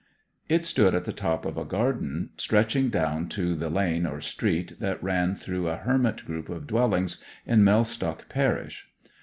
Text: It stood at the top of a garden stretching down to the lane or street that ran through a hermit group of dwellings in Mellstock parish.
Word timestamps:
It 0.49 0.65
stood 0.65 0.95
at 0.95 1.05
the 1.05 1.13
top 1.13 1.45
of 1.45 1.57
a 1.59 1.63
garden 1.63 2.31
stretching 2.35 2.89
down 2.89 3.29
to 3.29 3.53
the 3.55 3.69
lane 3.69 4.07
or 4.07 4.19
street 4.19 4.79
that 4.79 5.03
ran 5.03 5.35
through 5.35 5.67
a 5.67 5.75
hermit 5.77 6.25
group 6.25 6.49
of 6.49 6.65
dwellings 6.65 7.23
in 7.45 7.63
Mellstock 7.63 8.27
parish. 8.27 8.89